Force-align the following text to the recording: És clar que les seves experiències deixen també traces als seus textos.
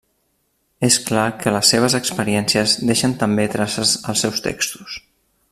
És 0.87 0.95
clar 1.09 1.25
que 1.43 1.53
les 1.55 1.73
seves 1.75 1.97
experiències 1.99 2.73
deixen 2.93 3.13
també 3.23 3.47
traces 3.57 3.93
als 4.09 4.25
seus 4.27 4.43
textos. 4.49 4.99